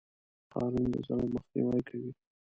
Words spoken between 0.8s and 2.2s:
د ظلم مخنیوی کوي.